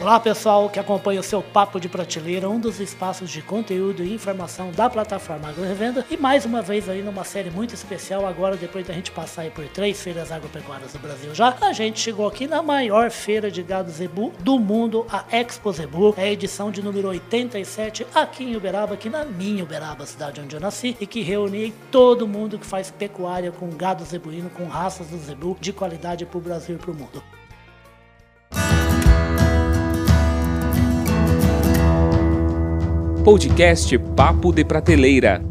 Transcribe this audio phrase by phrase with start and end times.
[0.00, 4.14] Olá pessoal que acompanha o seu Papo de Prateleira, um dos espaços de conteúdo e
[4.14, 6.06] informação da plataforma Agro Revenda.
[6.10, 9.50] E mais uma vez aí numa série muito especial, agora depois da gente passar aí
[9.50, 13.62] por três feiras agropecuárias do Brasil já, a gente chegou aqui na maior feira de
[13.62, 16.14] gado zebu do mundo, a Expo Zebu.
[16.16, 20.56] É a edição de número 87 aqui em Uberaba, aqui na minha Uberaba, cidade onde
[20.56, 25.08] eu nasci, e que reúne todo mundo que faz pecuária com gado zebuíno, com raças
[25.08, 27.22] do zebu de qualidade para o Brasil e para o mundo.
[33.24, 35.42] Podcast Papo de Prateleira.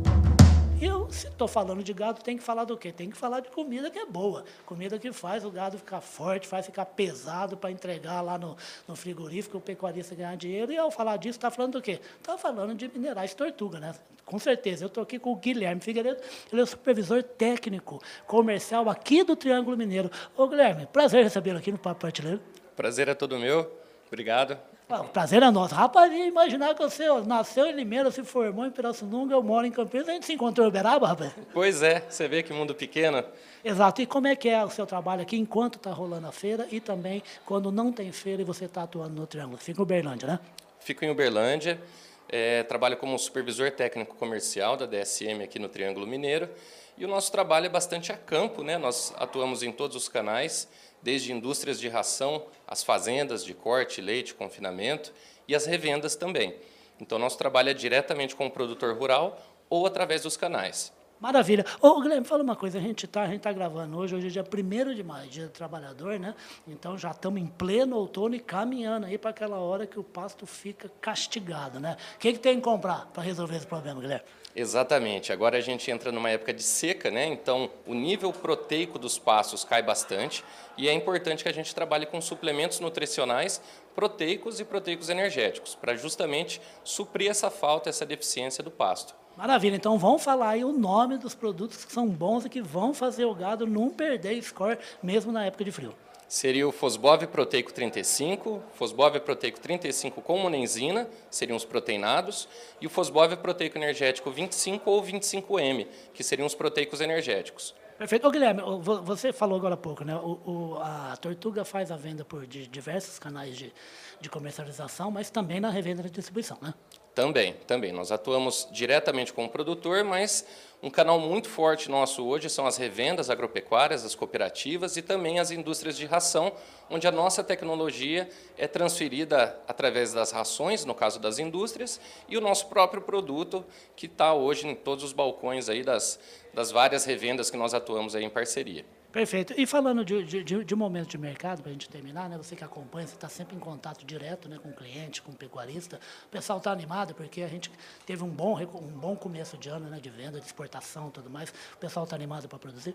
[0.81, 2.91] Eu, se estou falando de gado, tem que falar do quê?
[2.91, 4.43] Tem que falar de comida que é boa.
[4.65, 8.95] Comida que faz o gado ficar forte, faz ficar pesado para entregar lá no, no
[8.95, 10.71] frigorífico, o pecuarista ganhar dinheiro.
[10.71, 11.99] E ao falar disso, está falando do quê?
[12.19, 13.93] Está falando de minerais tortuga, né?
[14.25, 14.85] Com certeza.
[14.85, 16.19] Eu estou aqui com o Guilherme Figueiredo,
[16.51, 20.09] ele é o supervisor técnico comercial aqui do Triângulo Mineiro.
[20.35, 22.41] Ô, Guilherme, prazer recebê-lo aqui no Papo Prateleiro.
[22.75, 23.71] Prazer é todo meu.
[24.07, 24.57] Obrigado.
[24.89, 25.75] O prazer é nosso.
[25.75, 29.71] Rapaz, imaginar que você ó, nasceu em Limeira, se formou em Pirassununga, eu moro em
[29.71, 31.31] Campinas, a gente se encontrou em Uberaba, rapaz?
[31.53, 33.23] Pois é, você vê que mundo pequeno.
[33.63, 34.01] Exato.
[34.01, 36.79] E como é que é o seu trabalho aqui enquanto está rolando a feira e
[36.79, 39.59] também quando não tem feira e você está atuando no Triângulo?
[39.59, 40.39] Fica em Uberlândia, né?
[40.79, 41.79] Fico em Uberlândia,
[42.27, 46.49] é, trabalho como supervisor técnico comercial da DSM aqui no Triângulo Mineiro.
[46.97, 48.79] E o nosso trabalho é bastante a campo, né?
[48.79, 50.67] Nós atuamos em todos os canais,
[51.01, 55.13] desde indústrias de ração, as fazendas de corte, leite, confinamento
[55.47, 56.55] e as revendas também.
[56.99, 60.91] Então, trabalho é diretamente com o produtor rural ou através dos canais.
[61.19, 61.65] Maravilha.
[61.81, 64.93] Ô, Guilherme, fala uma coisa, a gente está tá gravando hoje, hoje é dia 1
[64.95, 66.33] de maio, dia do trabalhador, né?
[66.65, 70.45] Então já estamos em pleno outono e caminhando aí para aquela hora que o pasto
[70.45, 71.97] fica castigado, né?
[72.15, 74.23] O que, que tem que comprar para resolver esse problema, Guilherme?
[74.55, 75.33] Exatamente.
[75.33, 77.25] Agora a gente entra numa época de seca, né?
[77.25, 80.41] Então o nível proteico dos pastos cai bastante
[80.77, 83.61] e é importante que a gente trabalhe com suplementos nutricionais
[83.93, 89.18] proteicos e proteicos energéticos para justamente suprir essa falta, essa deficiência do pasto.
[89.39, 92.93] Maravilha, então vamos falar aí o nome dos produtos que são bons e que vão
[92.93, 95.95] fazer o gado não perder score mesmo na época de frio.
[96.27, 102.49] Seria o Fosbov Proteico 35, Fosbov Proteico 35 com monenzina, seriam os proteinados,
[102.81, 107.73] e o Fosbov Proteico Energético 25 ou 25M, que seriam os proteicos energéticos.
[107.97, 108.27] Perfeito.
[108.27, 110.17] Ô, Guilherme, você falou agora há pouco, né?
[110.17, 113.73] O, o, a Tortuga faz a venda por diversos canais de,
[114.19, 116.73] de comercialização, mas também na revenda e distribuição, né?
[117.19, 117.91] Também, também.
[117.91, 120.45] Nós atuamos diretamente com o produtor, mas
[120.81, 125.51] um canal muito forte nosso hoje são as revendas agropecuárias, as cooperativas e também as
[125.51, 126.53] indústrias de ração,
[126.89, 132.41] onde a nossa tecnologia é transferida através das rações, no caso das indústrias, e o
[132.41, 133.65] nosso próprio produto,
[133.97, 136.17] que está hoje em todos os balcões aí das,
[136.53, 138.85] das várias revendas que nós atuamos aí em parceria.
[139.11, 139.53] Perfeito.
[139.57, 142.37] E falando de, de, de momento de mercado, para a gente terminar, né?
[142.37, 145.35] você que acompanha, você está sempre em contato direto né, com o cliente, com o
[145.35, 145.99] pecuarista.
[146.27, 147.71] O pessoal está animado porque a gente
[148.05, 151.29] teve um bom, um bom começo de ano né, de venda, de exportação e tudo
[151.29, 151.49] mais.
[151.73, 152.93] O pessoal está animado para produzir?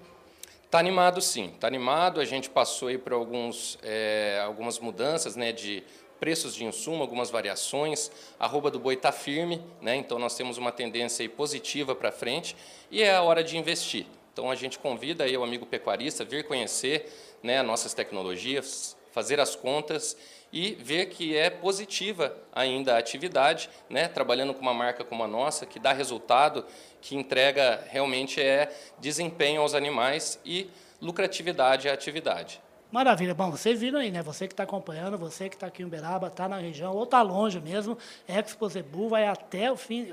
[0.65, 1.47] Está animado, sim.
[1.47, 2.21] Está animado.
[2.21, 5.83] A gente passou aí por alguns, é, algumas mudanças né, de
[6.21, 8.13] preços de insumo, algumas variações.
[8.39, 12.57] A arroba do boi está firme, né, então nós temos uma tendência positiva para frente
[12.89, 14.07] e é a hora de investir.
[14.35, 17.09] Então a gente convida aí o amigo pecuarista a vir conhecer
[17.41, 20.17] né, nossas tecnologias, fazer as contas
[20.53, 25.29] e ver que é positiva ainda a atividade, né, trabalhando com uma marca como a
[25.29, 26.67] nossa, que dá resultado,
[27.01, 30.69] que entrega realmente é desempenho aos animais e
[31.01, 32.61] lucratividade à atividade.
[32.95, 33.35] Maravilha.
[33.35, 34.23] Bom, vocês viram aí, né?
[34.23, 37.23] Você que está acompanhando, você que está aqui em Uberaba, está na região ou está
[37.23, 40.13] longe mesmo, Expo Zebu vai até o fim,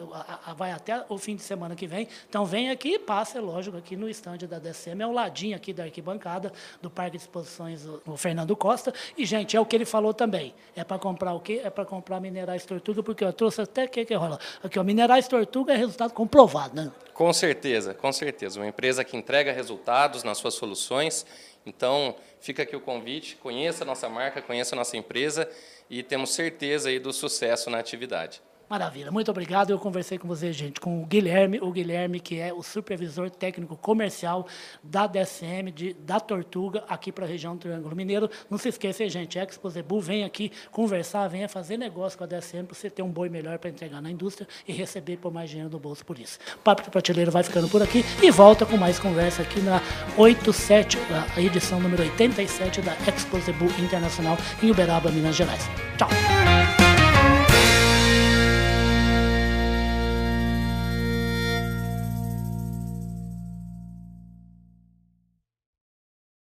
[0.58, 2.08] vai até o fim de semana que vem.
[2.28, 5.56] Então vem aqui e passe, é lógico, aqui no estande da DCM, é o ladinho
[5.56, 8.92] aqui da arquibancada do Parque de Exposições do Fernando Costa.
[9.16, 10.52] E, gente, é o que ele falou também.
[10.76, 11.62] É para comprar o quê?
[11.64, 14.40] É para comprar minerais tortuga, porque eu trouxe até o que, que rola.
[14.64, 16.92] Aqui, ó, minerais tortuga é resultado comprovado, né?
[17.22, 18.60] Com certeza, com certeza.
[18.60, 21.24] Uma empresa que entrega resultados nas suas soluções
[21.64, 25.48] então, fica aqui o convite, conheça a nossa marca, conheça a nossa empresa
[25.88, 28.42] e temos certeza aí do sucesso na atividade.
[28.72, 29.72] Maravilha, muito obrigado.
[29.72, 33.76] Eu conversei com você, gente, com o Guilherme, o Guilherme que é o supervisor técnico
[33.76, 34.48] comercial
[34.82, 38.30] da DSM, de, da Tortuga, aqui para a região do Triângulo Mineiro.
[38.50, 42.64] Não se esqueça, gente, Expo Zebu, vem aqui conversar, venha fazer negócio com a DSM
[42.64, 45.70] para você ter um boi melhor para entregar na indústria e receber por mais dinheiro
[45.70, 46.40] no bolso por isso.
[46.64, 49.82] Papo Prateleiro vai ficando por aqui e volta com mais conversa aqui na
[50.16, 50.98] 87,
[51.36, 55.70] a edição número 87 da Expo Zebu Internacional em Uberaba, Minas Gerais.
[55.98, 56.61] Tchau!